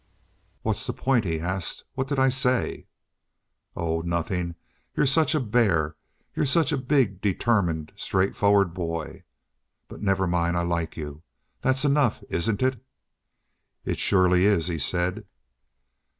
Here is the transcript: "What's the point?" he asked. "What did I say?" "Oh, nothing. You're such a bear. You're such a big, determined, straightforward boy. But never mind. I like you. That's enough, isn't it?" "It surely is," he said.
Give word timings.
"What's 0.63 0.87
the 0.87 0.93
point?" 0.93 1.25
he 1.25 1.39
asked. 1.39 1.83
"What 1.93 2.07
did 2.07 2.17
I 2.17 2.29
say?" 2.29 2.87
"Oh, 3.75 4.01
nothing. 4.03 4.55
You're 4.97 5.05
such 5.05 5.35
a 5.35 5.39
bear. 5.39 5.95
You're 6.33 6.47
such 6.47 6.71
a 6.71 6.77
big, 6.79 7.21
determined, 7.21 7.91
straightforward 7.95 8.73
boy. 8.73 9.25
But 9.87 10.01
never 10.01 10.25
mind. 10.25 10.57
I 10.57 10.63
like 10.63 10.97
you. 10.97 11.21
That's 11.61 11.85
enough, 11.85 12.23
isn't 12.31 12.63
it?" 12.63 12.83
"It 13.85 13.99
surely 13.99 14.45
is," 14.45 14.69
he 14.69 14.79
said. 14.79 15.23